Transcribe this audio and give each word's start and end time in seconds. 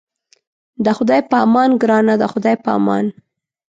د 0.85 0.85
خدای 0.97 1.21
په 1.29 1.35
امان 1.45 1.69
ګرانه 1.81 2.13
د 2.17 2.23
خدای 2.31 2.55
په 2.63 2.69
امان. 2.79 3.05